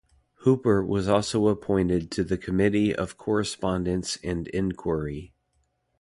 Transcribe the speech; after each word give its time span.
Hooper 0.39 0.83
was 0.83 1.07
also 1.07 1.47
appointed 1.47 2.09
to 2.13 2.23
the 2.23 2.35
Committee 2.39 2.95
of 2.95 3.17
Correspondence 3.19 4.17
and 4.23 4.47
Inquiry. 4.47 5.31